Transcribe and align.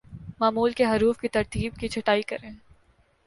معمول 0.39 0.71
کے 0.73 0.85
حروف 0.85 1.19
کی 1.19 1.27
ترتیب 1.27 1.75
کی 1.79 1.87
چھٹائی 1.87 2.21
کریں 2.21 2.49